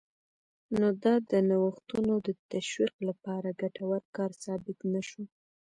نو 0.79 0.87
دا 1.03 1.13
د 1.31 1.31
نوښتونو 1.49 2.13
د 2.25 2.27
تشویق 2.51 2.93
لپاره 3.09 3.57
ګټور 3.61 4.01
کار 4.15 4.31
ثابت 4.43 4.77
نه 4.93 5.01
شو 5.09 5.23